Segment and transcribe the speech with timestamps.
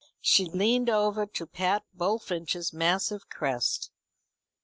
[0.19, 3.91] She leaned over to pat Bullfinch's massive crest.